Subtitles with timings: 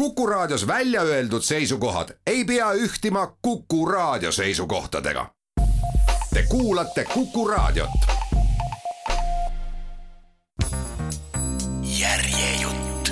[0.00, 5.30] Kuku Raadios välja öeldud seisukohad ei pea ühtima Kuku Raadio seisukohtadega.
[6.34, 7.90] Te kuulate Kuku Raadiot.
[11.82, 13.10] järjejutt.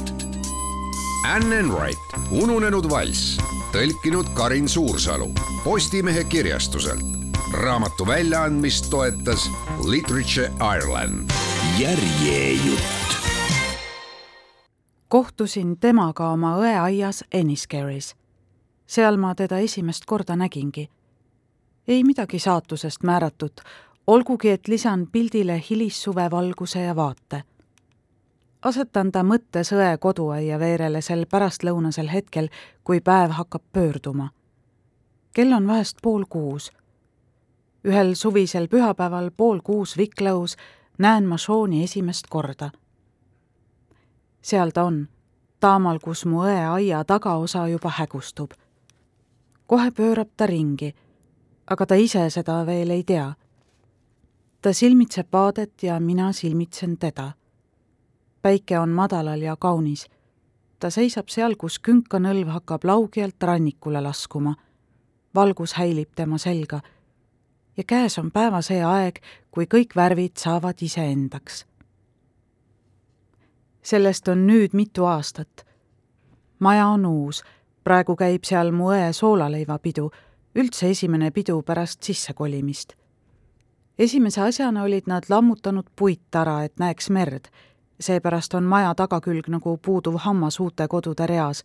[1.35, 3.39] Anne Enright, Ununenud valss,
[3.73, 5.35] tõlkinud Karin Suursalu
[5.65, 7.05] Postimehe kirjastuselt.
[7.53, 9.51] raamatu väljaandmist toetas
[9.85, 11.31] Literature Ireland.
[11.79, 12.98] järjejutt
[15.09, 18.15] kohtusin temaga oma õeaias Enniscary's.
[18.87, 20.91] seal ma teda esimest korda nägingi.
[21.89, 23.61] ei midagi saatusest määratut,
[24.07, 27.43] olgugi et lisan pildile hilissuve valguse ja vaate.
[28.63, 32.49] asetan ta mõttes õe koduaia veerele sel pärastlõunasel hetkel,
[32.85, 34.31] kui päev hakkab pöörduma.
[35.33, 36.73] kell on vahest pool kuus.
[37.85, 40.57] ühel suvisel pühapäeval pool kuus Wicklows
[40.99, 42.71] näen ma Sean'i esimest korda
[44.43, 45.09] seal ta on,
[45.61, 48.51] taamal, kus mu õe aia tagaosa juba hägustub.
[49.67, 50.95] kohe pöörab ta ringi,
[51.71, 53.35] aga ta ise seda veel ei tea.
[54.63, 57.33] ta silmitseb vaadet ja mina silmitsen teda.
[58.43, 60.07] päike on madalal ja kaunis.
[60.79, 64.55] ta seisab seal, kus künkanõlv hakkab laugjalt rannikule laskuma.
[65.35, 66.81] valgus häilib tema selga
[67.77, 71.65] ja käes on päeva see aeg, kui kõik värvid saavad iseendaks
[73.83, 75.67] sellest on nüüd mitu aastat.
[76.59, 77.43] maja on uus,
[77.85, 80.11] praegu käib seal mu õe soolaleivapidu,
[80.55, 82.93] üldse esimene pidu pärast sissekolimist.
[83.99, 87.49] esimese asjana olid nad lammutanud puittara, et näeks merd.
[88.01, 91.65] seepärast on maja tagakülg nagu puuduv hammas uute kodude reas,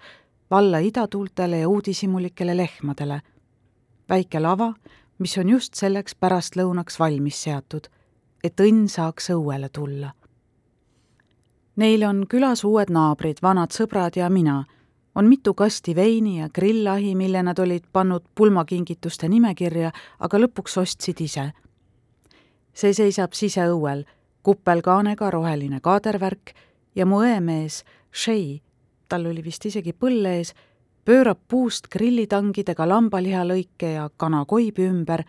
[0.52, 3.22] valla idatuultele ja uudishimulikele lehmadele.
[4.10, 4.74] väike lava,
[5.20, 7.88] mis on just selleks pärastlõunaks valmis seatud,
[8.44, 10.23] et õnn saaks õuele tulla
[11.76, 14.66] Neil on külas uued naabrid, vanad sõbrad ja mina.
[15.16, 21.22] on mitu kasti veini ja grillahi, mille nad olid pannud pulmakingituste nimekirja, aga lõpuks ostsid
[21.22, 21.52] ise.
[22.74, 24.06] see seisab siseõuel,
[24.44, 26.54] kuppelkaanega roheline kaadervärk
[26.96, 28.60] ja mu õemees, Shea,
[29.10, 30.54] tal oli vist isegi põll ees,
[31.06, 35.24] pöörab puust grillitangidega lambalihalõike ja kanakoibi ümber,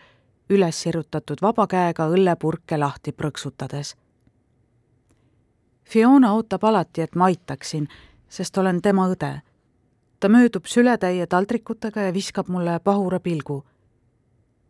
[0.49, 3.95] üles sirutatud vaba käega õllepurke lahti prõksutades
[5.89, 7.87] Fiona ootab alati, et ma aitaksin,
[8.29, 9.41] sest olen tema õde.
[10.19, 13.63] ta möödub sületäie taldrikutega ja viskab mulle pahura pilgu.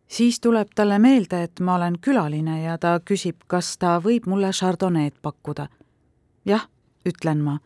[0.08, 4.50] siis tuleb talle meelde, et ma olen külaline ja ta küsib, kas ta võib mulle
[4.50, 5.68] Chardonnay'd pakkuda.
[6.44, 6.68] jah,
[7.08, 7.58] ütlen ma.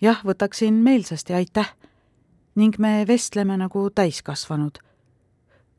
[0.00, 1.74] jah, võtaksin meelsasti, aitäh.
[2.54, 4.78] ning me vestleme nagu täiskasvanud.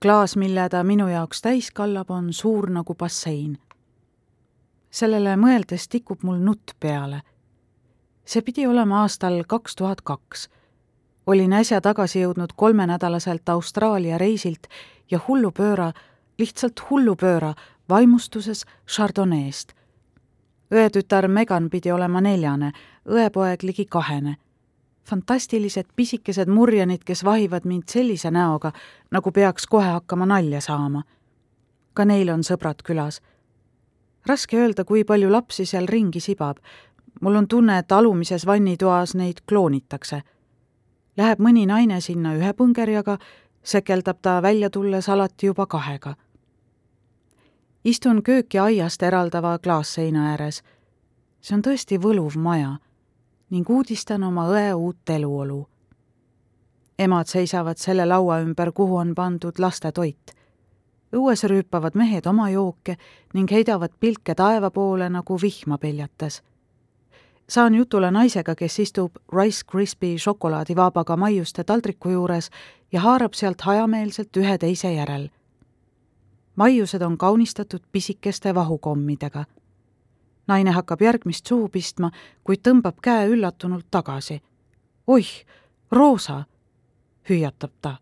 [0.02, 3.60] klaas, mille ta minu jaoks täis kallab, on suur nagu bassein
[4.92, 7.22] sellele mõeldes tikub mul nutt peale.
[8.26, 10.50] see pidi olema aastal kaks tuhat kaks.
[11.28, 14.68] olin äsja tagasi jõudnud kolmenädalaselt Austraalia reisilt
[15.12, 15.94] ja hullupööra,
[16.38, 17.54] lihtsalt hullupööra,
[17.90, 19.74] vaimustuses Chardonnay'st.
[20.72, 22.72] õetütar Megan pidi olema neljane,
[23.06, 24.38] õepoeg ligi kahene
[25.10, 28.72] fantastilised pisikesed murjanid, kes vahivad mind sellise näoga,
[29.12, 31.04] nagu peaks kohe hakkama nalja saama.
[31.94, 33.20] ka neil on sõbrad külas
[34.28, 36.58] raske öelda, kui palju lapsi seal ringi sibab.
[37.22, 40.22] mul on tunne, et alumises vannitoas neid kloonitakse.
[41.18, 43.18] Läheb mõni naine sinna ühe põngerjaga,
[43.64, 46.16] sekeldab ta välja tulles alati juba kahega.
[47.84, 50.64] istun kööki aiast eraldava klaasseina ääres.
[51.42, 52.78] see on tõesti võluv maja
[53.50, 55.68] ning uudistan oma õe uut eluolu.
[57.00, 60.39] emad seisavad selle laua ümber, kuhu on pandud lastetoit
[61.16, 62.98] õues rüüpavad mehed oma jooke
[63.34, 66.42] ning heidavad pilke taeva poole nagu vihma peljates.
[67.50, 72.50] saan jutule naisega, kes istub Rice Krispie šokolaadivaabaga maiuste taldriku juures
[72.92, 75.30] ja haarab sealt hajameelselt ühe teise järel.
[76.56, 79.46] maiused on kaunistatud pisikeste vahukommidega.
[80.48, 82.12] naine hakkab järgmist suhu pistma,
[82.44, 84.42] kuid tõmbab käe üllatunult tagasi.
[85.08, 85.46] oih,
[85.92, 86.44] roosa,
[87.30, 87.98] hüüatab ta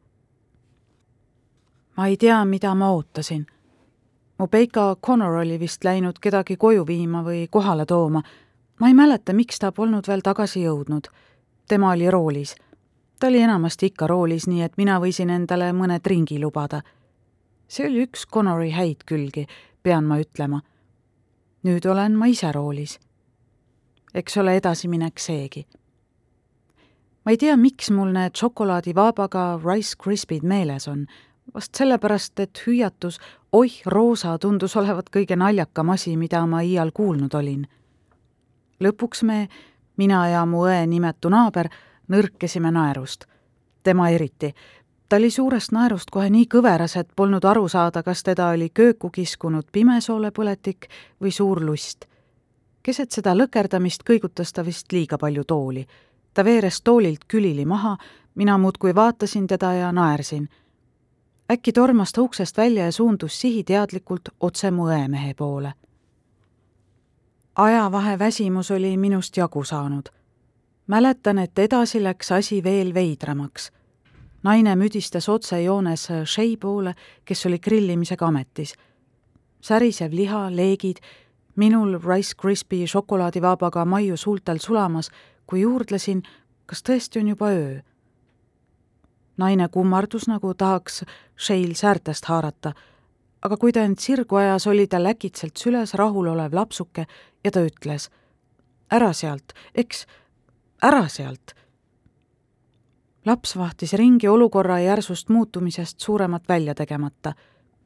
[1.97, 3.45] ma ei tea, mida ma ootasin.
[4.39, 8.21] mu Peika Connor oli vist läinud kedagi koju viima või kohale tooma.
[8.79, 11.07] ma ei mäleta, miks ta polnud veel tagasi jõudnud.
[11.67, 12.55] tema oli roolis.
[13.19, 16.81] ta oli enamasti ikka roolis, nii et mina võisin endale mõne tringi lubada.
[17.67, 19.47] see oli üks Connori häid külgi,
[19.83, 20.61] pean ma ütlema.
[21.63, 22.99] nüüd olen ma ise roolis.
[24.13, 25.65] eks ole edasiminek seegi
[27.25, 31.07] ma ei tea, miks mul need šokolaadivaabaga Rice Krispid meeles on
[31.53, 33.19] vast sellepärast, et hüüatus
[33.51, 37.67] oih, roosa tundus olevat kõige naljakam asi, mida ma iial kuulnud olin.
[38.83, 39.47] lõpuks me,
[39.97, 41.69] mina ja mu õe nimetu naaber,
[42.07, 43.25] nõrkesime naerust.
[43.83, 44.53] tema eriti.
[45.09, 49.09] ta oli suurest naerust kohe nii kõveras, et polnud aru saada, kas teda oli kööku
[49.09, 50.87] kiskunud pimesoolepõletik
[51.21, 52.05] või suur lust.
[52.83, 55.87] keset seda lõkerdamist kõigutas ta vist liiga palju tooli.
[56.33, 57.97] ta veeres toolilt külili maha,
[58.35, 60.49] mina muudkui vaatasin teda ja naersin
[61.51, 65.73] äkki tormas ta uksest välja ja suundus sihiteadlikult otse mu õemehe poole.
[67.55, 70.09] ajavahe väsimus oli minust jagu saanud.
[70.87, 73.71] mäletan, et edasi läks asi veel veidramaks.
[74.43, 76.93] naine müdistas otsejoones Shea poole,
[77.25, 78.73] kes oli grillimisega ametis.
[79.61, 80.97] särisev liha, leegid,
[81.55, 85.11] minul Rice Krispie šokolaadivabaga maiu suultel sulamas,
[85.45, 86.23] kui juurdlesin,
[86.65, 87.81] kas tõesti on juba öö
[89.37, 91.03] naine kummardus, nagu tahaks
[91.37, 92.73] Sheil säärtest haarata,
[93.41, 97.05] aga kui ta end sirgu ajas, oli tal äkitselt süles rahulolev lapsuke
[97.43, 98.09] ja ta ütles
[98.91, 100.05] ära sealt, eks,
[100.83, 101.53] ära sealt.
[103.25, 107.33] laps vahtis ringi olukorra järsust muutumisest suuremat välja tegemata.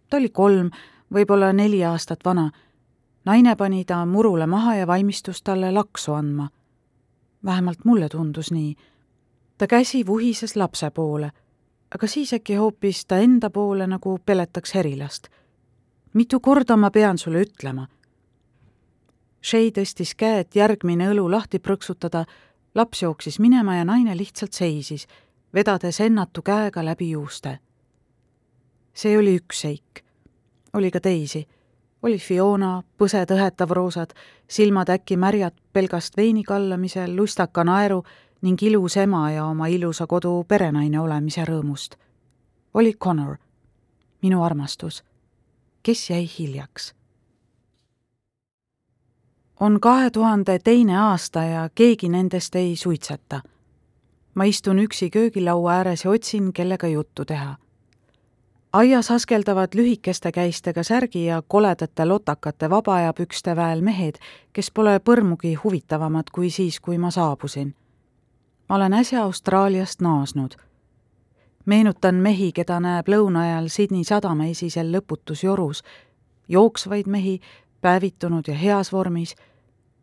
[0.09, 0.69] ta oli kolm,
[1.13, 2.51] võib-olla neli aastat vana.
[3.25, 6.49] naine pani ta murule maha ja valmistus talle laksu andma.
[7.45, 8.75] vähemalt mulle tundus nii
[9.61, 11.31] ta käsi vuhises lapse poole,
[11.95, 15.27] aga siis äkki hoopis ta enda poole, nagu peletaks herilast.
[16.13, 17.87] mitu korda ma pean sulle ütlema?
[19.43, 22.25] Shay tõstis käe, et järgmine õlu lahti prõksutada,
[22.75, 25.05] laps jooksis minema ja naine lihtsalt seisis,
[25.53, 27.59] vedades ennatu käega läbi juuste.
[28.93, 30.03] see oli üks seik.
[30.73, 31.47] oli ka teisi.
[32.01, 34.13] oli Fiona, põsed õhetav roosad,
[34.47, 38.03] silmad äkki märjad pelgast veini kallamisel, lustaka naeru
[38.41, 41.95] ning ilus ema ja oma ilusa kodu perenaine olemise rõõmust.
[42.73, 43.37] oli Connor,
[44.21, 45.03] minu armastus,
[45.83, 46.93] kes jäi hiljaks.
[49.59, 53.41] on kahe tuhande teine aasta ja keegi nendest ei suitseta.
[54.33, 57.55] ma istun üksi köögilaua ääres ja otsin, kellega juttu teha
[58.73, 64.15] aias askeldavad lühikeste käistega särgi ja koledate lotakate vabaajapükste väel mehed,
[64.53, 67.75] kes pole põrmugi huvitavamad kui siis, kui ma saabusin
[68.71, 70.51] ma olen äsja Austraaliast naasnud.
[71.65, 75.83] meenutan mehi, keda näeb lõuna ajal Sydney sadama esisel lõputus jorus,
[76.47, 77.41] jooksvaid mehi,
[77.81, 79.35] päevitunud ja heas vormis,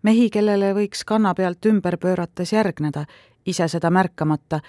[0.02, 3.06] mehi, kellele võiks kanna pealt ümber pöörates järgneda,
[3.46, 4.60] ise seda märkamata,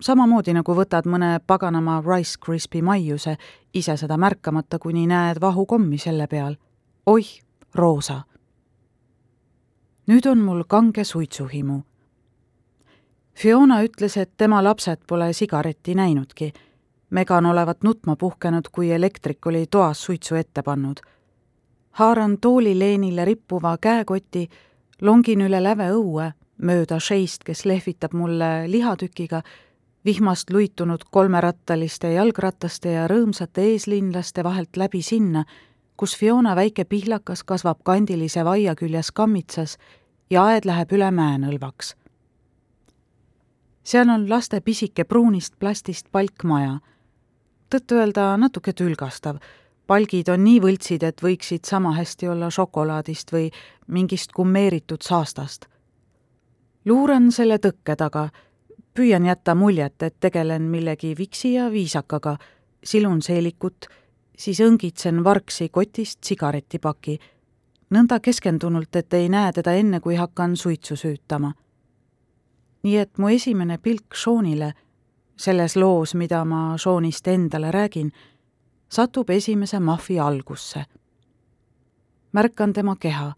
[0.00, 3.36] samamoodi nagu võtad mõne paganama Rice Krispie maiuse,
[3.74, 6.56] ise seda märkamata, kuni näed vahukommi selle peal.
[7.06, 7.40] oih,
[7.74, 8.22] roosa!
[10.06, 11.82] nüüd on mul kange suitsuhimu
[13.34, 16.52] Fiona ütles, et tema lapsed pole sigaretti näinudki.
[17.10, 21.00] Megan olevat nutma puhkenud, kui elektrik oli toas suitsu ette pannud.
[21.92, 24.48] haaran toolileenile rippuva käekoti,
[25.00, 29.42] longin üle läve õue, mööda šeist, kes lehvitab mulle lihatükiga,
[30.04, 35.44] vihmast luitunud kolmerattaliste jalgrataste ja rõõmsate eeslinlaste vahelt läbi sinna,
[35.96, 39.76] kus Fiona väike pihlakas kasvab kandilise vaia küljes kammitsas
[40.30, 41.96] ja aed läheb üle mäenõlvaks
[43.84, 46.78] seal on laste pisike pruunist plastist palkmaja.
[47.70, 49.36] tõtt-öelda natuke tülgastav.
[49.86, 53.50] palgid on nii võltsid, et võiksid sama hästi olla šokolaadist või
[53.86, 55.66] mingist kummeeritud saastast.
[56.84, 58.28] luuran selle tõkke taga,
[58.94, 62.36] püüan jätta muljet, et tegelen millegi viksi ja viisakaga,
[62.84, 63.86] silun seelikut,
[64.38, 67.18] siis õngitsen vargsi kotist sigaretipaki,
[67.90, 71.52] nõnda keskendunult, et ei näe teda enne, kui hakkan suitsu süütama
[72.82, 74.72] nii et mu esimene pilk Seanile,
[75.36, 78.12] selles loos, mida ma Seanist endale räägin,
[78.88, 80.84] satub esimese mahvi algusse.
[82.32, 83.32] märkan tema keha,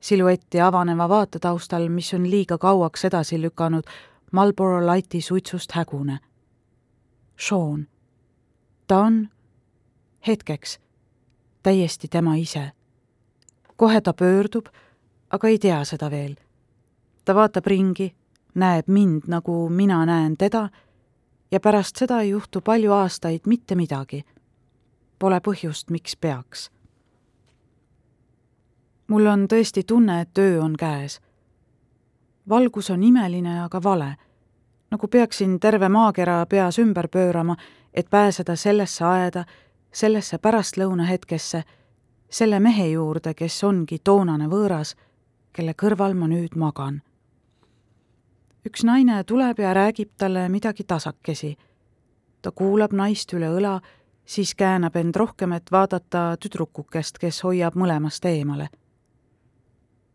[0.00, 3.82] siluetti avaneva vaate taustal, mis on liiga kauaks edasi lükanud
[4.32, 6.18] Marlboro Lighti suitsust hägune.
[7.38, 7.88] Sean.
[8.86, 9.28] ta on
[10.26, 10.78] hetkeks
[11.62, 12.72] täiesti tema ise.
[13.76, 14.66] kohe ta pöördub,
[15.30, 16.36] aga ei tea seda veel.
[17.24, 18.14] ta vaatab ringi
[18.54, 20.68] näeb mind, nagu mina näen teda,
[21.50, 24.24] ja pärast seda ei juhtu palju aastaid mitte midagi.
[25.18, 26.70] Pole põhjust, miks peaks.
[29.06, 31.20] mul on tõesti tunne, et öö on käes.
[32.48, 34.16] valgus on imeline, aga vale.
[34.90, 37.56] nagu peaksin terve maakera peas ümber pöörama,
[37.94, 39.44] et pääseda sellesse aeda,
[39.92, 41.62] sellesse pärastlõunahetkesse,
[42.30, 44.96] selle mehe juurde, kes ongi toonane võõras,
[45.52, 47.02] kelle kõrval ma nüüd magan
[48.66, 51.56] üks naine tuleb ja räägib talle midagi tasakesi.
[52.42, 53.80] ta kuulab naist üle õla,
[54.24, 58.68] siis käänab end rohkem, et vaadata tüdrukukest, kes hoiab mõlemast eemale.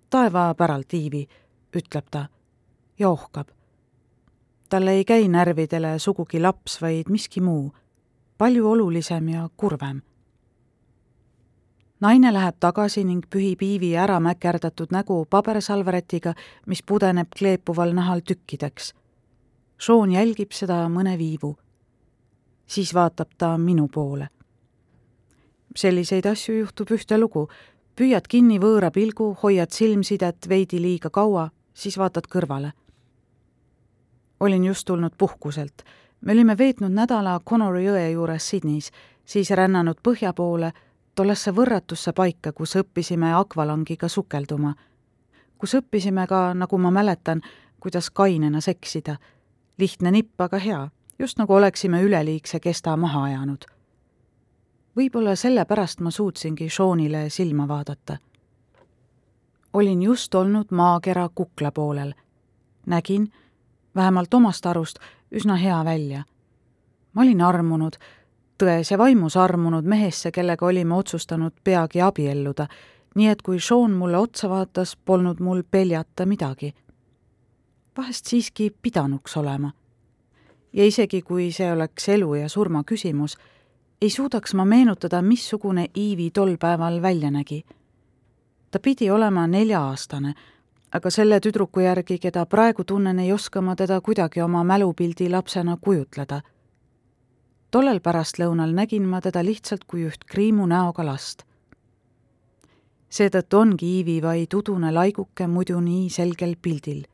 [0.09, 1.27] taeva päral tiivi,
[1.75, 2.27] ütleb ta
[2.99, 3.47] ja ohkab.
[4.69, 7.73] talle ei käi närvidele sugugi laps, vaid miski muu,
[8.37, 10.01] palju olulisem ja kurvem.
[11.99, 16.33] Naine läheb tagasi ning pühib Iivi ära mäkerdatud nägu pabersalveretiga,
[16.65, 18.93] mis pudeneb kleepuval nahal tükkideks.
[19.79, 21.57] Sean jälgib seda mõne viivu.
[22.67, 24.29] siis vaatab ta minu poole.
[25.75, 27.47] selliseid asju juhtub ühtelugu,
[27.95, 32.71] püüad kinni võõra pilgu, hoiad silmsidet veidi liiga kaua, siis vaatad kõrvale
[34.39, 35.83] olin just tulnud puhkuselt.
[36.21, 38.91] me olime veetnud nädala Connori jõe juures Sydneys,
[39.25, 40.71] siis rännanud põhja poole,
[41.17, 44.75] tollesse võrratusse paika, kus õppisime akvalangiga sukelduma.
[45.57, 47.41] kus õppisime ka, nagu ma mäletan,
[47.79, 49.17] kuidas kainena seksida.
[49.77, 53.65] lihtne nipp, aga hea, just nagu oleksime üleliigse kesta maha ajanud.
[54.97, 58.17] võib-olla sellepärast ma suutsingi Seanile silma vaadata.
[59.74, 62.13] olin just olnud maakera kukla poolel.
[62.86, 63.31] nägin,
[63.95, 65.00] vähemalt omast arust,
[65.31, 66.24] üsna hea välja.
[67.13, 67.97] ma olin armunud,
[68.57, 72.67] tões ja vaimus armunud mehesse, kellega olime otsustanud peagi abielluda,
[73.15, 76.73] nii et kui Sean mulle otsa vaatas, polnud mul peljata midagi.
[77.97, 79.71] vahest siiski pidanuks olema.
[80.73, 83.37] ja isegi, kui see oleks elu ja surma küsimus,
[84.01, 87.65] ei suudaks ma meenutada, missugune Iivi tol päeval välja nägi.
[88.71, 90.33] ta pidi olema nelja-aastane
[90.91, 95.77] aga selle tüdruku järgi, keda praegu tunnen, ei oska ma teda kuidagi oma mälupildi lapsena
[95.81, 96.41] kujutleda.
[97.71, 101.43] Tollel pärastlõunal nägin ma teda lihtsalt kui üht kriimu näoga last.
[103.09, 107.05] seetõttu ongi Iivi vaid udune laiguke muidu nii selgel pildil.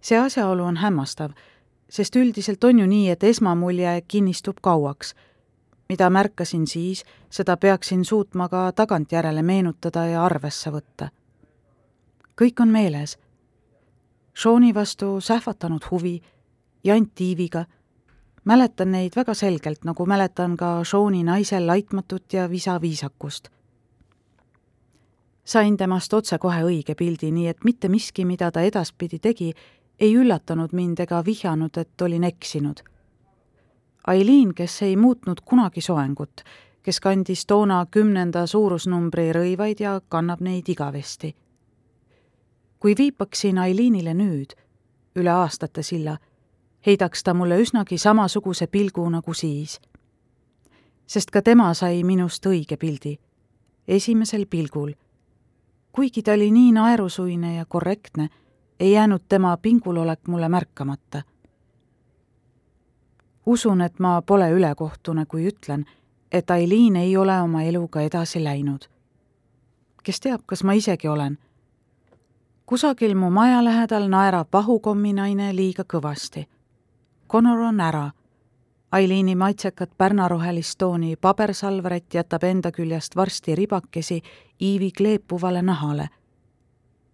[0.00, 1.30] see asjaolu on hämmastav,
[1.88, 5.14] sest üldiselt on ju nii, et esmamulje kinnistub kauaks
[5.88, 11.08] mida märkasin siis, seda peaksin suutma ka tagantjärele meenutada ja arvesse võtta
[12.38, 13.16] kõik on meeles.
[14.38, 16.20] Seani vastu sähvatanud huvi,
[16.84, 17.64] jant Tiiviga,
[18.48, 23.48] mäletan neid väga selgelt, nagu mäletan ka Seani naise laitmatut ja visa viisakust.
[25.44, 29.52] sain temast otsekohe õige pildi, nii et mitte miski, mida ta edaspidi tegi,
[30.00, 32.80] ei üllatanud mind ega vihjanud, et olin eksinud.
[34.06, 36.44] Ailiin, kes ei muutnud kunagi soengut,
[36.82, 41.34] kes kandis toona kümnenda suurusnumbri rõivaid ja kannab neid igavesti
[42.80, 44.54] kui viipaksin Ailiinile nüüd,
[45.18, 46.16] üle aastate silla,
[46.86, 49.80] heidaks ta mulle üsnagi samasuguse pilgu nagu siis.
[51.06, 53.18] sest ka tema sai minust õige pildi,
[53.88, 54.92] esimesel pilgul.
[55.92, 58.28] kuigi ta oli nii naerusuine ja korrektne,
[58.80, 61.22] ei jäänud tema pingulolek mulle märkamata.
[63.46, 65.84] usun, et ma pole ülekohtune, kui ütlen,
[66.32, 68.88] et Ailiin ei ole oma eluga edasi läinud.
[70.02, 71.38] kes teab, kas ma isegi olen
[72.68, 76.44] kusagil mu maja lähedal naerab vahukomminaine liiga kõvasti.
[77.28, 78.10] Connor on ära.
[78.92, 84.22] Ailiini maitsekat pärnarohelist tooni pabersalvret jätab enda küljest varsti ribakesi
[84.60, 86.08] Iivi kleepuvale nahale.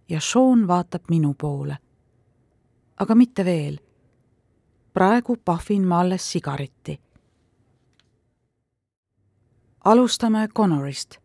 [0.09, 1.77] ja Sean vaatab minu poole.
[2.97, 3.77] aga mitte veel.
[4.93, 6.99] praegu pahvin ma alles sigareti.
[9.85, 11.17] alustame Connorist.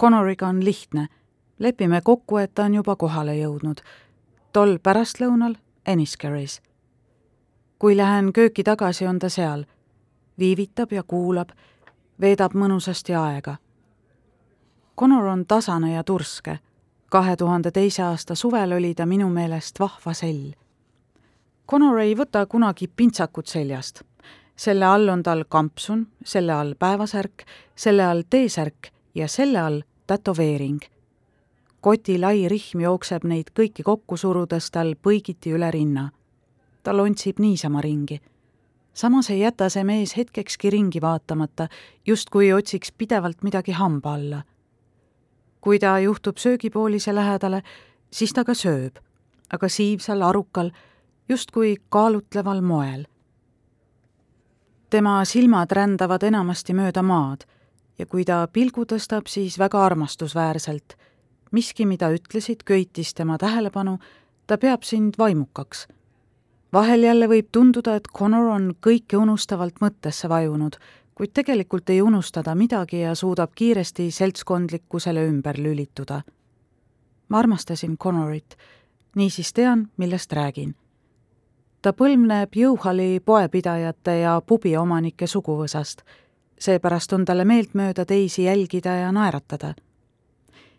[0.00, 1.08] Connoriga on lihtne
[1.58, 3.80] lepime kokku, et ta on juba kohale jõudnud.
[4.52, 5.54] tol pärastlõunal
[5.86, 6.67] Enniscary's.
[7.78, 9.64] Kui lähen kööki tagasi, on ta seal.
[10.38, 11.48] viivitab ja kuulab,
[12.20, 13.56] veedab mõnusasti aega.
[14.98, 16.58] Connor on tasane ja turske.
[17.10, 20.52] kahe tuhande teise aasta suvel oli ta minu meelest vahva sell.
[21.70, 24.02] Connor ei võta kunagi pintsakut seljast.
[24.56, 27.44] selle all on tal kampsun, selle all päevasärk,
[27.76, 30.80] selle all T-särk ja selle all tätoveering
[31.80, 36.08] koti lai rihm jookseb neid kõiki kokku surudes tal põigiti üle rinna.
[36.82, 38.20] Ta lontsib niisama ringi.
[38.94, 41.68] samas ei jäta see mees hetkekski ringi vaatamata,
[42.06, 44.42] justkui otsiks pidevalt midagi hamba alla.
[45.60, 47.62] kui ta juhtub söögipoolise lähedale,
[48.10, 48.98] siis ta ka sööb,
[49.52, 50.70] aga siivsal, arukal,
[51.28, 53.06] justkui kaalutleval moel.
[54.90, 57.44] tema silmad rändavad enamasti mööda maad
[57.98, 60.96] ja kui ta pilgu tõstab, siis väga armastusväärselt
[61.50, 63.98] miski, mida ütlesid, köitis tema tähelepanu,
[64.46, 65.86] ta peab sind vaimukaks.
[66.72, 70.76] Vahel jälle võib tunduda, et Connor on kõike unustavalt mõttesse vajunud,
[71.14, 76.22] kuid tegelikult ei unusta ta midagi ja suudab kiiresti seltskondlikkusele ümber lülituda.
[77.28, 78.56] ma armastasin Connorit,
[79.16, 80.74] niisiis tean, millest räägin.
[81.82, 86.02] ta põlvneb Jõuhali poepidajate ja pubiomanike suguvõsast,
[86.58, 89.74] seepärast on talle meeltmööda teisi jälgida ja naeratada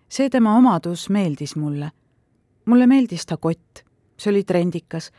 [0.09, 1.91] see tema omadus meeldis mulle.
[2.65, 3.83] mulle meeldis ta kott,
[4.17, 5.11] see oli trendikas,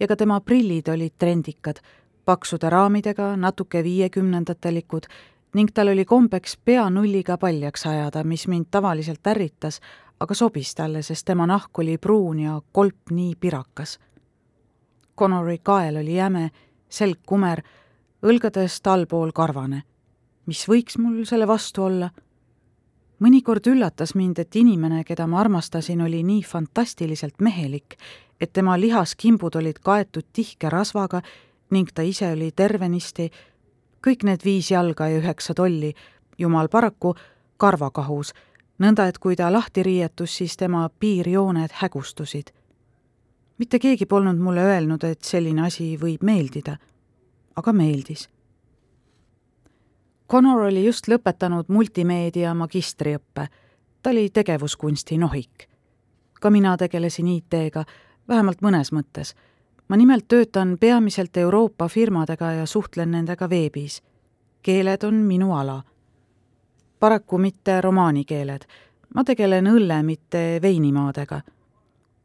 [0.00, 1.80] ja ka tema prillid olid trendikad,
[2.24, 5.08] paksude raamidega, natuke viiekümnendatelikud
[5.54, 9.80] ning tal oli kombeks pea nulliga paljaks ajada, mis mind tavaliselt ärritas,
[10.20, 13.98] aga sobis talle, sest tema nahk oli pruun ja kolp nii pirakas.
[15.18, 16.50] Connori kael oli jäme,
[16.88, 17.62] selg kumer,
[18.22, 19.82] õlgadest allpool karvane.
[20.46, 22.10] mis võiks mul selle vastu olla?
[23.20, 27.96] mõnikord üllatas mind, et inimene, keda ma armastasin, oli nii fantastiliselt mehelik,
[28.40, 31.22] et tema lihaskimbud olid kaetud tihke rasvaga
[31.70, 33.30] ning ta ise oli tervenisti
[34.06, 35.92] kõik need viis jalga ja üheksa tolli,
[36.38, 37.14] jumal paraku,
[37.56, 38.32] karvakahus,
[38.78, 42.52] nõnda et kui ta lahti riietus, siis tema piirjooned hägustusid.
[43.58, 46.76] mitte keegi polnud mulle öelnud, et selline asi võib meeldida,
[47.56, 48.28] aga meeldis.
[50.30, 53.48] Connor oli just lõpetanud multimeedia magistriõppe,
[54.02, 55.68] ta oli tegevuskunsti nohik.
[56.40, 57.84] ka mina tegelesin IT-ga,
[58.28, 59.34] vähemalt mõnes mõttes
[59.88, 64.02] ma nimelt töötan peamiselt Euroopa firmadega ja suhtlen nendega veebis.
[64.62, 65.82] keeled on minu ala.
[67.00, 68.60] paraku mitte romaanikeeled,
[69.14, 71.40] ma tegelen õlle, mitte veinimaadega.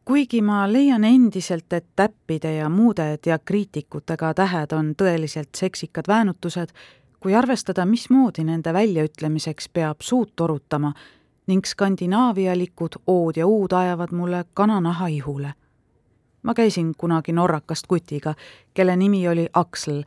[0.06, 6.70] kuigi ma leian endiselt, et täppide ja muude diakriitikutega tähed on tõeliselt seksikad väänutused,
[7.20, 10.94] kui arvestada, mismoodi nende väljaütlemiseks peab suud torutama
[11.48, 15.54] ning skandinaavialikud ood ja uud ajavad mulle kananaha ihule
[16.44, 18.34] ma käisin kunagi norrakast kutiga,
[18.74, 20.04] kelle nimi oli Aksel,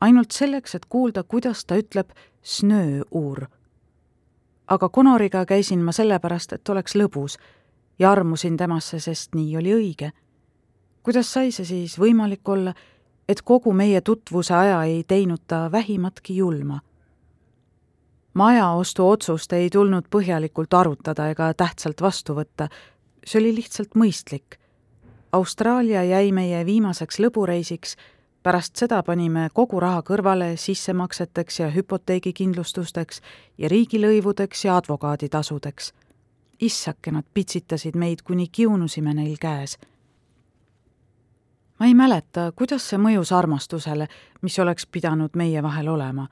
[0.00, 2.10] ainult selleks, et kuulda, kuidas ta ütleb
[2.42, 3.46] snööuur.
[4.68, 7.38] aga Conoriga käisin ma sellepärast, et oleks lõbus
[7.98, 10.10] ja armusin temasse, sest nii oli õige.
[11.02, 12.74] kuidas sai see siis võimalik olla,
[13.28, 16.80] et kogu meie tutvuse aja ei teinud ta vähimatki julma?
[18.34, 22.68] majaostu otsust ei tulnud põhjalikult arutada ega tähtsalt vastu võtta,
[23.24, 24.58] see oli lihtsalt mõistlik
[25.32, 27.96] Austraalia jäi meie viimaseks lõbureisiks,
[28.42, 33.20] pärast seda panime kogu raha kõrvale sissemakseteks ja hüpoteegikindlustusteks
[33.58, 35.92] ja riigilõivudeks ja advokaaditasudeks.
[36.60, 39.78] issake, nad pitsitasid meid, kuni kiunusime neil käes.
[41.80, 44.08] ma ei mäleta, kuidas see mõjus armastusele,
[44.42, 46.28] mis oleks pidanud meie vahel olema.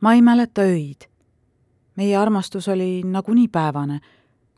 [0.00, 1.08] ma ei mäleta öid.
[1.96, 4.00] meie armastus oli nagunii päevane.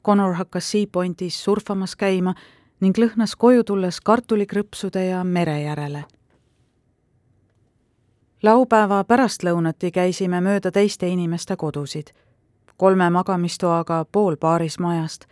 [0.05, 2.35] Connor hakkas Sea Pointis surfamas käima
[2.81, 6.05] ning lõhnas koju tulles kartulikrõpsude ja mere järele.
[8.43, 12.11] laupäeva pärastlõunati käisime mööda teiste inimeste kodusid.
[12.77, 15.25] kolme magamistoaga pool paaris majast,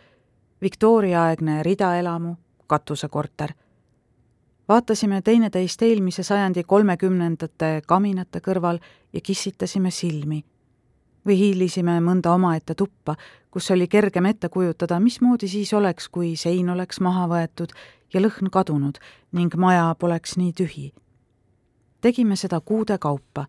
[0.61, 2.35] Victoria-aegne ridaelamu,
[2.67, 3.53] katusekorter.
[4.69, 8.79] vaatasime teineteist eelmise sajandi kolmekümnendate kaminate kõrval
[9.13, 10.43] ja kissitasime silmi
[11.29, 13.13] või hiilisime mõnda omaette tuppa,
[13.51, 17.75] kus oli kergem ette kujutada, mismoodi siis oleks, kui sein oleks maha võetud
[18.13, 18.97] ja lõhn kadunud
[19.37, 20.93] ning maja poleks nii tühi.
[22.01, 23.45] tegime seda kuude kaupa.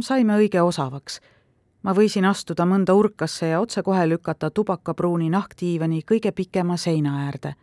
[0.00, 1.20] saime õige osavaks.
[1.82, 7.54] ma võisin astuda mõnda urkasse ja otsekohe lükata tubakapruuni nahkdiivani kõige pikema seina äärde.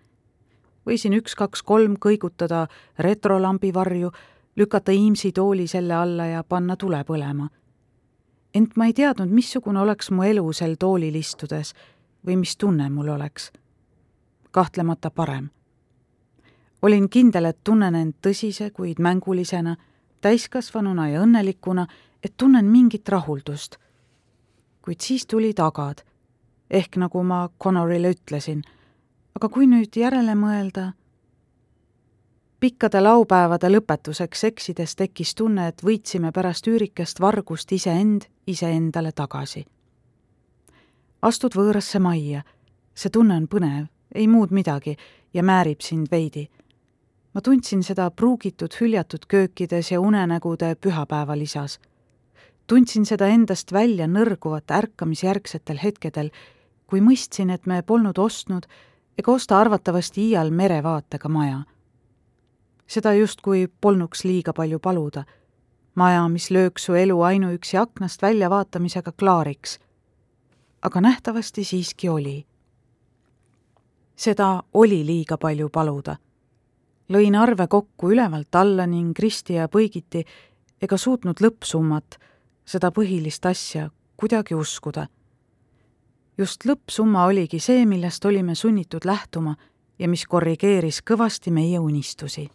[0.87, 2.67] võisin üks-kaks-kolm kõigutada
[2.97, 4.11] retrolambi varju,
[4.55, 7.49] lükata Iimsi tooli selle alla ja panna tule põlema
[8.53, 11.73] ent ma ei teadnud, missugune oleks mu elu sel toolil istudes
[12.25, 13.51] või mis tunne mul oleks.
[14.51, 15.49] kahtlemata parem.
[16.81, 19.75] olin kindel, et tunnen end tõsise, kuid mängulisena,
[20.21, 21.87] täiskasvanuna ja õnnelikuna,
[22.23, 23.77] et tunnen mingit rahuldust.
[24.81, 26.03] kuid siis tulid agad,
[26.69, 28.63] ehk nagu ma Connorile ütlesin,
[29.35, 30.93] aga kui nüüd järele mõelda
[32.59, 39.65] pikkade laupäevade lõpetuseks eksides tekkis tunne, et võitsime pärast üürikest vargust iseend iseendale tagasi.
[41.21, 42.43] astud võõrasse majja,
[42.95, 44.95] see tunne on põnev, ei muud midagi
[45.33, 46.49] ja määrib sind veidi.
[47.33, 51.79] ma tundsin seda pruugitud hüljatud köökides ja unenägude pühapäevalisas.
[52.67, 56.29] tundsin seda endast välja nõrguvat ärkamisjärgsetel hetkedel,
[56.87, 58.65] kui mõistsin, et me polnud ostnud
[59.17, 61.63] ega osta arvatavasti iial merevaatega maja
[62.89, 65.23] seda justkui polnuks liiga palju paluda.
[65.95, 69.79] maja, mis lööks su elu ainuüksi aknast väljavaatamisega klaariks.
[70.81, 72.45] aga nähtavasti siiski oli.
[74.15, 76.17] seda oli liiga palju paluda.
[77.09, 80.25] lõin arve kokku ülevalt alla ning risti ja põigiti
[80.81, 82.17] ega suutnud lõppsummat,
[82.65, 85.07] seda põhilist asja, kuidagi uskuda.
[86.37, 89.55] just lõppsumma oligi see, millest olime sunnitud lähtuma
[89.99, 92.49] ja mis korrigeeris kõvasti meie unistusi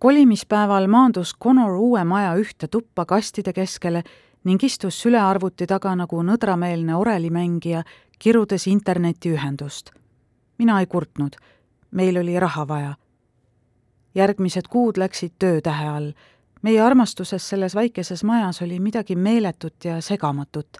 [0.00, 4.02] kolimispäeval maandus Connor uue maja ühte tuppa kastide keskele
[4.44, 7.82] ning istus sülearvuti taga nagu nõdrameelne orelimängija,
[8.18, 9.90] kirudes internetiühendust.
[10.58, 11.36] mina ei kurtnud,
[11.90, 12.94] meil oli raha vaja,
[14.14, 16.12] järgmised kuud läksid töötähe all.
[16.62, 20.76] meie armastuses selles väikeses majas oli midagi meeletut ja segamatut.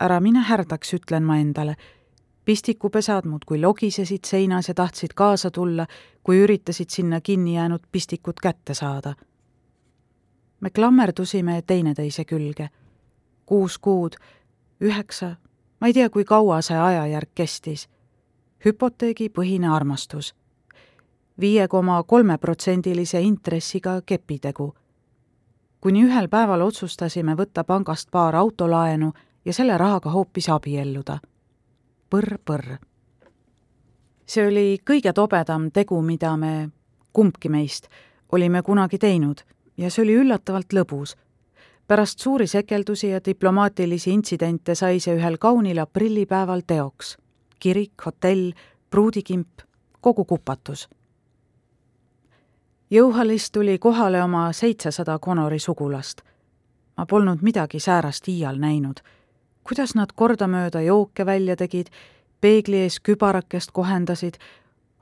[0.00, 1.76] ära mine härdaks, ütlen ma endale.
[2.44, 5.86] Pistikupesad muudkui logisesid seinas ja tahtsid kaasa tulla,
[6.22, 9.14] kui üritasid sinna kinni jäänud pistikut kätte saada.
[10.60, 12.68] me klammerdusime teineteise külge.
[13.46, 14.12] kuus kuud,
[14.80, 15.36] üheksa,
[15.80, 17.88] ma ei tea, kui kaua see ajajärk kestis.
[18.64, 20.34] hüpoteegipõhine armastus
[21.40, 24.74] viie koma kolmeprotsendilise intressiga kepitegu.
[25.80, 29.12] kuni ühel päeval otsustasime võtta pangast paar autolaenu
[29.44, 31.18] ja selle rahaga hoopis abielluda.
[32.14, 32.78] Põrr-põrr.
[34.26, 36.70] see oli kõige tobedam tegu, mida me,
[37.12, 37.88] kumbki meist,
[38.32, 39.42] olime kunagi teinud
[39.76, 41.16] ja see oli üllatavalt lõbus.
[41.86, 47.16] pärast suuri sekeldusi ja diplomaatilisi intsidente sai see ühel kaunil aprillipäeval teoks.
[47.58, 48.52] kirik, hotell,
[48.90, 49.62] pruudikimp,
[50.00, 50.88] kogu kupatus
[52.90, 56.22] jõuhalis tuli kohale oma seitsesada Conori sugulast.
[56.96, 59.00] ma polnud midagi säärast iial näinud.
[59.64, 61.88] Kuidas nad kordamööda jooke välja tegid,
[62.40, 64.36] peegli ees kübarakest kohendasid,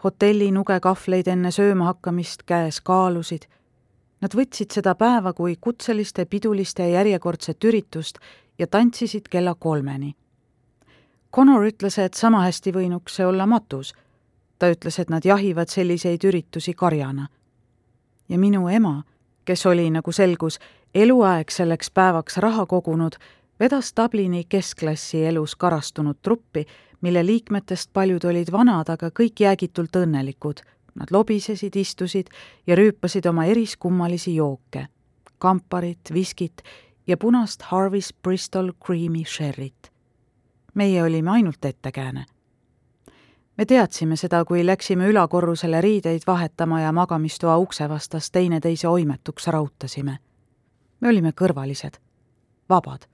[0.04, 3.46] hotelli nugekahvleid enne sööma hakkamist käes kaalusid.
[4.22, 8.18] Nad võtsid seda päeva kui kutseliste piduliste järjekordset üritust
[8.58, 10.14] ja tantsisid kella kolmeni.
[11.34, 13.94] Connor ütles, et sama hästi võinuks see olla matus.
[14.58, 17.26] ta ütles, et nad jahivad selliseid üritusi karjana
[18.32, 19.02] ja minu ema,
[19.44, 20.58] kes oli, nagu selgus,
[20.94, 23.18] eluaeg selleks päevaks raha kogunud,
[23.60, 26.66] vedas Dublini keskklassi elus karastunud truppi,
[27.00, 30.62] mille liikmetest paljud olid vanad, aga kõik jäägitult õnnelikud.
[30.94, 32.28] Nad lobisesid, istusid
[32.66, 34.86] ja rüüpasid oma eriskummalisi jooke,
[35.38, 36.62] kamparit, viskit
[37.06, 39.92] ja punast Harvey's Bristol Creamy Sherryt.
[40.74, 42.24] meie olime ainult ettekääne
[43.56, 50.18] me teadsime seda, kui läksime ülakorrusele riideid vahetama ja magamistoa ukse vastas teineteise oimetuks rautasime.
[51.00, 51.98] me olime kõrvalised,
[52.68, 53.11] vabad.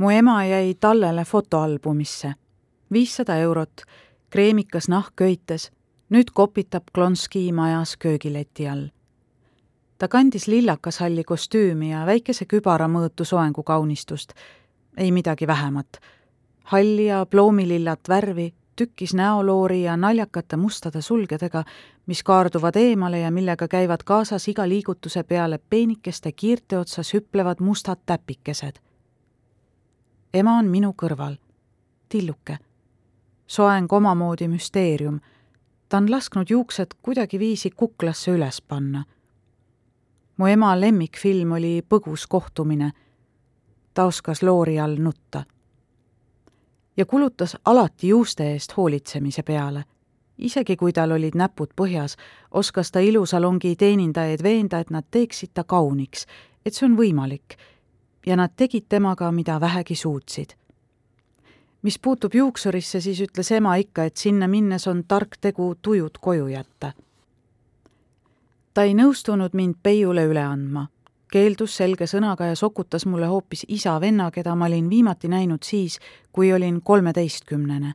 [0.00, 2.32] Mu ema jäi tallele fotoalbumisse.
[2.92, 3.82] viissada eurot,
[4.30, 5.72] kreemikas nahk köites,
[6.08, 8.88] nüüd kopitab Klonski majas köögileti all.
[9.98, 14.32] ta kandis lillakashalli kostüümi ja väikese kübara mõõtu soengukaunistust,
[14.96, 16.00] ei midagi vähemat
[16.70, 21.64] halli ja ploomilillat värvi, tükkis näoloori ja naljakate mustade sulgedega,
[22.06, 27.98] mis kaarduvad eemale ja millega käivad kaasas iga liigutuse peale peenikeste kiirte otsas hüplevad mustad
[28.06, 28.78] täpikesed.
[30.34, 31.36] Ema on minu kõrval,
[32.08, 32.58] tilluke,
[33.46, 35.20] soeng omamoodi müsteerium.
[35.88, 39.04] ta on lasknud juuksed kuidagiviisi kuklasse üles panna.
[40.36, 42.92] mu ema lemmikfilm oli Põgus kohtumine.
[43.94, 45.44] ta oskas loori all nutta
[46.96, 49.84] ja kulutas alati juuste eest hoolitsemise peale.
[50.38, 52.16] isegi kui tal olid näpud põhjas,
[52.50, 56.26] oskas ta ilusalongi teenindajaid veenda, et nad teeksid ta kauniks,
[56.66, 57.56] et see on võimalik.
[58.26, 60.50] Ja nad tegid temaga, mida vähegi suutsid.
[61.82, 66.46] mis puutub juuksurisse, siis ütles ema ikka, et sinna minnes on tark tegu tujud koju
[66.46, 66.92] jätta.
[68.74, 70.86] ta ei nõustunud mind Peiule üle andma
[71.30, 75.98] keeldus selge sõnaga ja sokutas mulle hoopis isa venna, keda ma olin viimati näinud siis,
[76.32, 77.94] kui olin kolmeteistkümnene.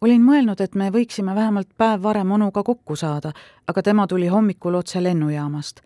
[0.00, 3.32] olin mõelnud, et me võiksime vähemalt päev varem onuga kokku saada,
[3.68, 5.80] aga tema tuli hommikul otse lennujaamast.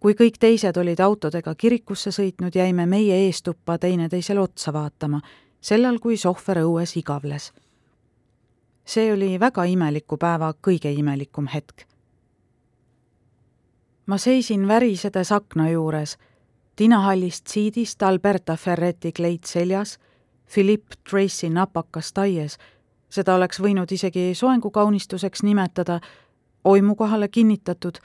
[0.00, 5.20] Kui kõik teised olid autodega kirikusse sõitnud, jäime meie eestuppa teineteisele otsa vaatama,
[5.60, 7.52] sellal kui sohver õues igavles.
[8.84, 11.90] see oli väga imeliku päeva kõige imelikum hetk
[14.10, 16.16] ma seisin värisedes akna juures,
[16.76, 19.98] tinahallist siidist Alberta Ferretti kleit seljas,
[20.54, 22.56] Philip Tracy napakas taies,
[23.10, 26.00] seda oleks võinud isegi soengukaunistuseks nimetada,
[26.64, 28.02] oimu kohale kinnitatud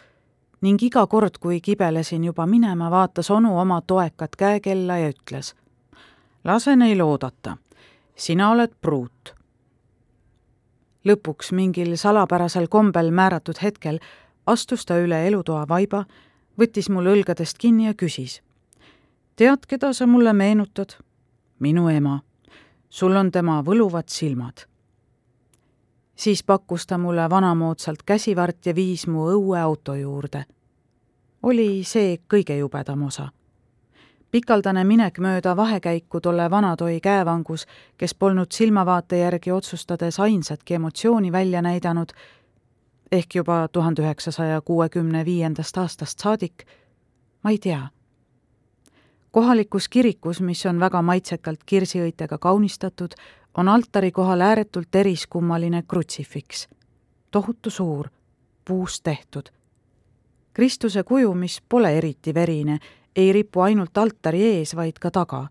[0.61, 5.55] ning iga kord, kui kibelesin juba minema, vaatas onu oma toekat käekella ja ütles.
[6.43, 7.57] lase neil oodata,
[8.15, 9.35] sina oled pruut.
[11.05, 13.99] lõpuks mingil salapärasel kombel määratud hetkel
[14.45, 16.05] astus ta üle elutoa vaiba,
[16.59, 18.41] võttis mul õlgadest kinni ja küsis.
[19.35, 20.97] tead, keda sa mulle meenutad?
[21.59, 22.19] minu ema.
[22.89, 24.67] sul on tema võluvad silmad.
[26.15, 30.45] Siis pakkus ta mulle vanamoodsalt käsivart ja viis mu õueauto juurde.
[31.43, 33.30] oli see kõige jubedam osa
[34.36, 37.62] pikaldane minek mööda vahekäiku tolle vanatoi käevangus,
[37.97, 42.12] kes polnud silmavaate järgi otsustades ainsatki emotsiooni välja näidanud,
[43.12, 46.65] ehk juba tuhande üheksasaja kuuekümne viiendast aastast saadik,
[47.43, 47.88] ma ei tea.
[49.32, 53.15] kohalikus kirikus, mis on väga maitsekalt kirsiõitega kaunistatud,
[53.57, 56.67] on altari kohal ääretult eriskummaline krutsifiks.
[57.31, 58.09] tohutu suur,
[58.65, 59.49] puust tehtud.
[60.53, 62.79] Kristuse kuju, mis pole eriti verine,
[63.15, 65.47] ei ripu ainult altari ees, vaid ka taga,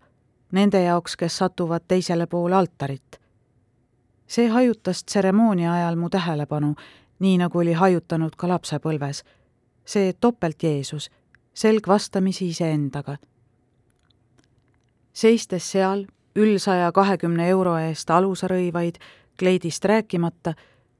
[0.52, 3.20] nende jaoks, kes satuvad teisele poole altarit.
[4.26, 6.74] see hajutas tseremoonia ajal mu tähelepanu,
[7.18, 9.24] nii nagu oli hajutanud ka lapsepõlves.
[9.84, 11.10] see topelt Jeesus,
[11.54, 13.16] selg vastamisi iseendaga.
[15.12, 16.06] seistes seal,
[16.36, 18.98] ülsaja kahekümne euro eest alusrõivaid,
[19.38, 20.54] kleidist rääkimata,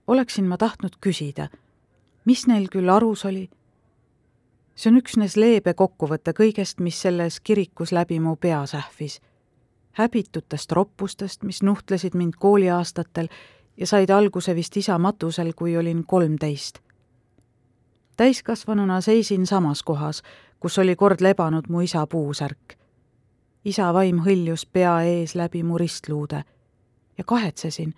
[0.07, 1.49] oleksin ma tahtnud küsida,
[2.25, 3.49] mis neil küll arus oli
[4.75, 9.20] see on üksnes leebe kokkuvõte kõigest, mis selles kirikus läbi mu pea sähvis.
[9.92, 13.29] häbitutest roppustest, mis nuhtlesid mind kooliaastatel
[13.77, 16.79] ja said alguse vist isa matusel, kui olin kolmteist.
[18.16, 20.23] täiskasvanuna seisin samas kohas,
[20.61, 22.77] kus oli kord lebanud mu isa puusärk.
[23.64, 26.44] Isa vaim hõljus pea ees läbi mu ristluude
[27.18, 27.94] ja kahetsesin,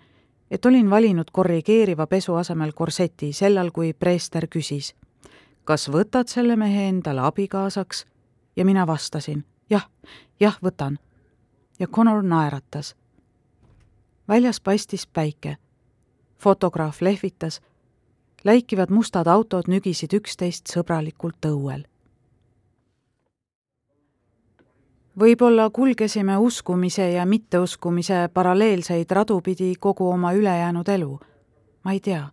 [0.51, 4.93] et olin valinud korrigeeriva pesu asemel korseti sellal, kui preester küsis
[5.67, 8.05] kas võtad selle mehe endale abikaasaks?
[8.55, 9.83] ja mina vastasin, jah,
[10.39, 10.97] jah, võtan.
[11.79, 12.95] ja Connor naeratas.
[14.27, 15.57] väljas paistis päike.
[16.39, 17.61] fotograaf lehvitas.
[18.43, 21.83] läikivad mustad autod nügisid üksteist sõbralikult õuel.
[25.19, 31.19] Võib-olla kulgesime uskumise ja mitteuskumise paralleelseid radu pidi kogu oma ülejäänud elu.
[31.83, 32.27] ma ei tea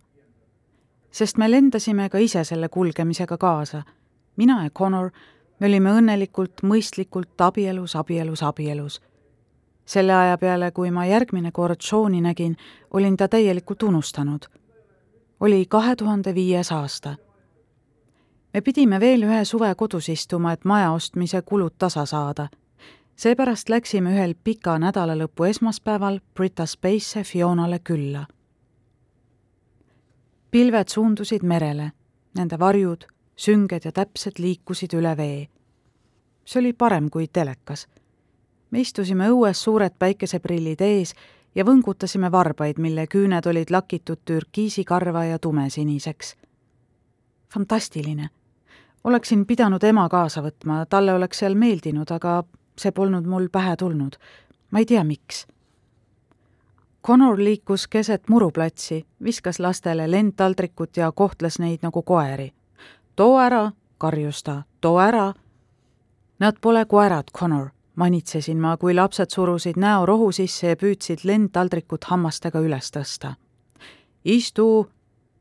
[1.15, 3.83] sest me lendasime ka ise selle kulgemisega kaasa.
[4.35, 5.11] mina ja Connor,
[5.59, 9.01] me olime õnnelikult, mõistlikult abielus, abielus, abielus.
[9.85, 12.57] selle aja peale, kui ma järgmine kord Sean'i nägin,
[12.93, 14.45] olin ta täielikult unustanud.
[15.39, 17.15] oli kahe tuhande viies aasta.
[18.53, 22.47] me pidime veel ühe suve kodus istuma, et maja ostmise kulud tasa saada
[23.15, 28.25] seepärast läksime ühel pika nädalalõpu esmaspäeval Brita Space'e Fionale külla
[30.55, 31.89] pilved suundusid merele,
[32.37, 33.01] nende varjud,
[33.35, 35.47] sünged ja täpsed liikusid üle vee.
[36.45, 37.87] see oli parem kui telekas.
[38.71, 41.13] me istusime õues suured päikeseprillid ees
[41.55, 46.35] ja võngutasime varbaid, mille küüned olid lakitud türkiisikarva ja tumesiniseks.
[47.53, 48.29] fantastiline.
[49.03, 52.43] oleksin pidanud ema kaasa võtma, talle oleks seal meeldinud, aga
[52.77, 54.15] see polnud mul pähe tulnud.
[54.71, 55.45] ma ei tea, miks
[57.05, 62.53] Connor liikus keset muruplatsi, viskas lastele lendtaldrikut ja kohtles neid nagu koeri.
[63.15, 65.33] too ära, karjus ta, too ära.
[66.39, 72.03] Nad pole koerad, Connor, manitsesin ma, kui lapsed surusid näo rohu sisse ja püüdsid lendtaldrikut
[72.03, 73.35] hammastega üles tõsta.
[74.25, 74.89] istu,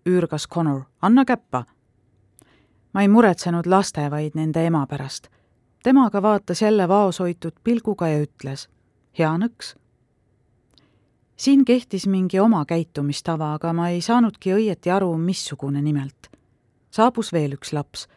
[0.06, 1.64] üürgas Connor, anna käppa.
[2.92, 5.28] ma ei muretsenud laste, vaid nende ema pärast.
[5.84, 8.68] Temaga vaatas jälle vaoshoitud pilguga ja ütles,
[9.18, 9.74] hea nõks
[11.36, 16.30] siin kehtis mingi oma käitumistava, aga ma ei saanudki õieti aru, missugune nimelt.
[16.90, 18.08] saabus veel üks laps.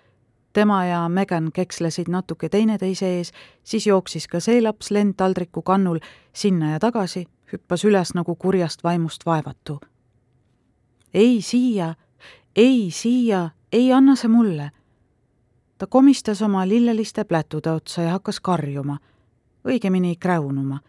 [0.54, 3.32] tema ja Megan kekslesid natuke teineteise ees,
[3.64, 6.00] siis jooksis ka see laps lendtaldriku kannul
[6.34, 9.80] sinna ja tagasi, hüppas üles nagu kurjast vaimust vaevatu.
[11.14, 11.96] ei siia,
[12.56, 14.72] ei siia, ei anna see mulle.
[15.78, 18.98] Ta komistas oma lilleliste plätude otsa ja hakkas karjuma,
[19.68, 20.80] õigemini kräunuma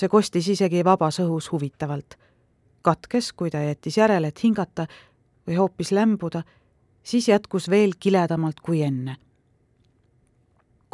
[0.00, 2.18] see kostis isegi vabas õhus huvitavalt.
[2.82, 4.86] katkes, kui ta jättis järele, et hingata
[5.46, 6.42] või hoopis lämbuda,
[7.02, 9.16] siis jätkus veel kiledamalt kui enne.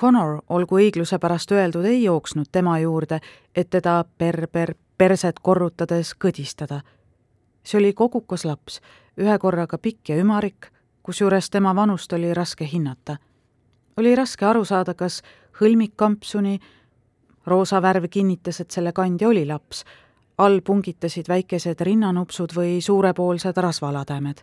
[0.01, 3.21] Connor, olgu õigluse pärast öeldud, ei jooksnud tema juurde,
[3.55, 6.81] et teda per-per perset korrutades kõdistada.
[7.63, 8.81] see oli kogukas laps,
[9.19, 10.67] ühe korraga pikk ja ümarik,
[11.03, 13.17] kusjuures tema vanust oli raske hinnata.
[13.97, 15.23] Oli raske aru saada, kas
[15.61, 16.59] hõlmikkampsuni
[17.47, 19.85] roosa värv kinnitas, et selle kandja oli laps.
[20.39, 24.43] all pungitasid väikesed rinnanupsud või suurepoolsed rasvalademed.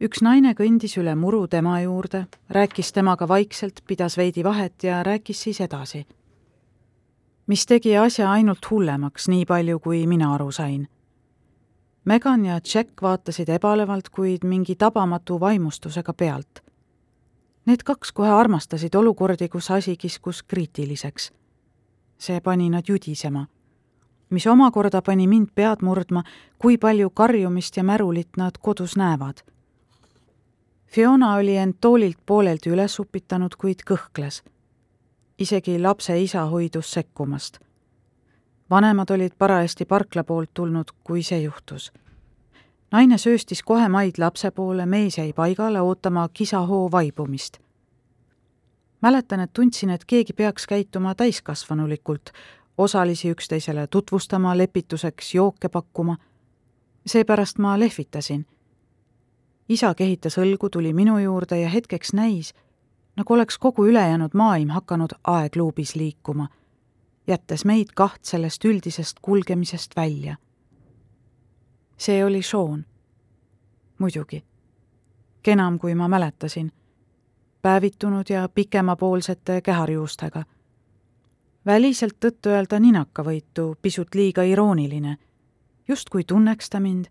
[0.00, 5.42] üks naine kõndis üle muru tema juurde, rääkis temaga vaikselt, pidas veidi vahet ja rääkis
[5.42, 6.06] siis edasi.
[7.46, 10.88] mis tegi asja ainult hullemaks, nii palju kui mina aru sain
[12.04, 16.67] Megan ja Jack vaatasid ebalevalt, kuid mingi tabamatu vaimustusega pealt.
[17.68, 21.28] Need kaks kohe armastasid olukordi, kus asi kiskus kriitiliseks
[22.18, 23.46] see pani nad judisema,
[24.30, 26.22] mis omakorda pani mind pead murdma,
[26.58, 29.36] kui palju karjumist ja märulit nad kodus näevad.
[30.86, 34.42] Fiona oli end toolilt pooleldi üles upitanud, kuid kõhkles.
[35.38, 37.58] isegi lapse isa hoidus sekkumast.
[38.70, 41.92] vanemad olid parajasti parkla poolt tulnud, kui see juhtus
[42.90, 47.58] naine sööstis kohe maid lapse poole, mees jäi paigale ootama kisahoo vaibumist
[49.00, 52.30] mäletan, et tundsin, et keegi peaks käituma täiskasvanulikult,
[52.78, 56.16] osalisi üksteisele tutvustama, lepituseks jooke pakkuma.
[57.06, 58.46] seepärast ma lehvitasin.
[59.68, 62.54] isa kehitas õlgu, tuli minu juurde ja hetkeks näis,
[63.16, 66.48] nagu oleks kogu ülejäänud maailm hakanud aegluubis liikuma,
[67.26, 70.36] jättes meid kaht sellest üldisest kulgemisest välja.
[71.98, 72.84] See oli Sean.
[73.98, 74.44] muidugi.
[75.42, 76.72] kenam, kui ma mäletasin.
[77.62, 80.44] päevitunud ja pikemapoolsete käharjuustega.
[81.66, 85.16] väliselt tõtt-öelda ninakavõitu, pisut liiga irooniline.
[85.88, 87.04] justkui tunneks ta mind,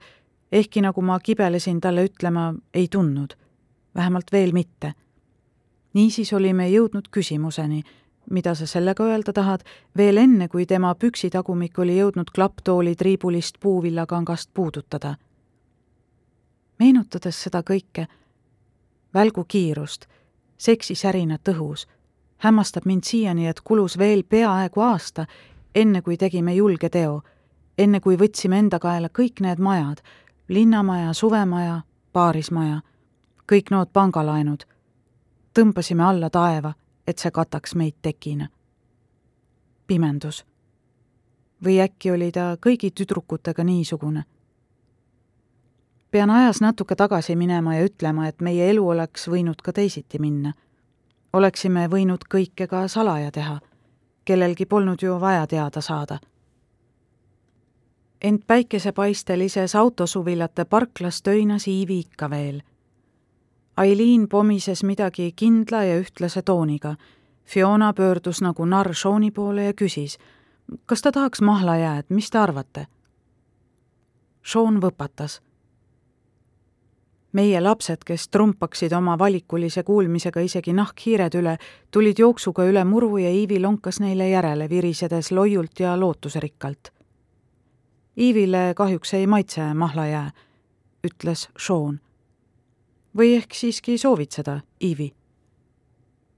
[0.51, 3.33] ehkki nagu ma kibelesin talle ütlema, ei tundnud.
[3.95, 4.93] vähemalt veel mitte
[5.97, 7.83] niisiis olime jõudnud küsimuseni,
[8.29, 9.61] mida sa sellega öelda tahad,
[9.97, 15.15] veel enne, kui tema püksitagumik oli jõudnud klapptooli triibulist puuvillakangast puudutada.
[16.79, 18.07] meenutades seda kõike,
[19.13, 20.05] välgu kiirust,
[20.57, 21.87] seksisärinat õhus,
[22.37, 25.25] hämmastab mind siiani, et kulus veel peaaegu aasta,
[25.75, 27.21] enne kui tegime julge teo,
[27.77, 30.01] enne kui võtsime enda kaela kõik need majad,
[30.47, 31.81] linnamaja, suvemaja,
[32.13, 32.81] paarismaja,
[33.51, 34.65] kõik nood pangalaenud
[35.57, 36.73] tõmbasime alla taeva,
[37.07, 38.47] et see kataks meid tekina.
[39.87, 40.45] pimendus.
[41.63, 44.23] või äkki oli ta kõigi tüdrukutega niisugune?
[46.11, 50.53] pean ajas natuke tagasi minema ja ütlema, et meie elu oleks võinud ka teisiti minna.
[51.33, 53.59] oleksime võinud kõike ka salaja teha.
[54.25, 56.19] kellelgi polnud ju vaja teada saada
[58.21, 62.61] ent päikesepaistelises autosuvilate parklas töinas Iivi ikka veel
[63.77, 66.95] Aileen pomises midagi kindla ja ühtlase tooniga.
[67.45, 70.17] Fiona pöördus nagu narr Sean'i poole ja küsis,
[70.85, 72.87] kas ta tahaks mahlajääd, mis te arvate?
[74.43, 75.41] Sean võpatas.
[77.31, 81.57] meie lapsed, kes trumpaksid oma valikulise kuulmisega isegi nahkhiired üle,
[81.91, 86.89] tulid jooksuga üle muru ja Iivi lonkas neile järele, virisedes loiult ja lootuserikkalt.
[88.17, 90.31] Iivile kahjuks ei maitse mahlajää,
[91.05, 91.99] ütles Sean
[93.17, 95.13] või ehk siiski soovid seda, Iivi?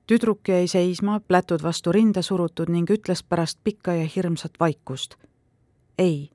[0.09, 5.15] tüdruk jäi seisma, plätud vastu rinda surutud ning ütles pärast pikka ja hirmsat vaikust.
[5.97, 6.31] ei.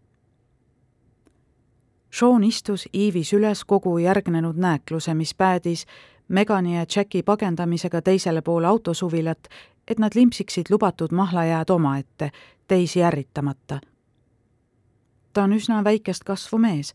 [2.11, 5.87] Sean istus Iivis üles kogu järgnenud nääkluse, mis päädis
[6.29, 9.49] Megani ja Jacki pagendamisega teisele poole autosuvilat,
[9.89, 12.31] et nad limpsiksid lubatud mahlajääd omaette,
[12.69, 13.81] teisi ärritamata.
[15.33, 16.95] ta on üsna väikest kasvu mees,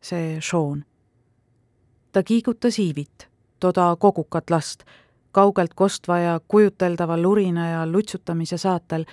[0.00, 0.87] see Sean
[2.12, 3.28] ta kiigutas Iivit,
[3.60, 4.84] toda kogukat last,
[5.32, 9.04] kaugelt kostva ja kujuteldava lurina ja lutsutamise saatel.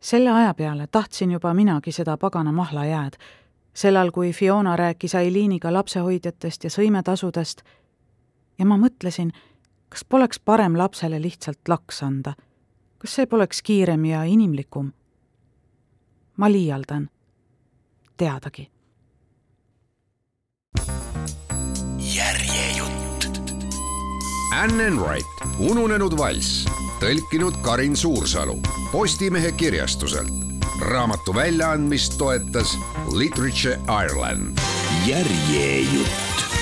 [0.00, 3.12] selle aja peale tahtsin juba minagi seda pagana mahlajääd,
[3.74, 7.62] sellal, kui Fiona rääkis Ailiiniga lapsehoidjatest ja sõimetasudest
[8.58, 9.32] ja ma mõtlesin,
[9.88, 12.34] kas poleks parem lapsele lihtsalt laks anda.
[12.98, 14.92] kas see poleks kiirem ja inimlikum?
[16.36, 17.08] ma liialdan.
[18.16, 18.75] teadagi
[24.56, 25.28] Anne Wright,
[25.60, 26.62] Ununenud valss,
[26.96, 28.54] tõlkinud Karin Suursalu
[28.88, 30.32] Postimehe kirjastuselt.
[30.80, 32.72] raamatu väljaandmist toetas
[33.12, 34.58] Literature Ireland.
[35.06, 36.55] järjejutt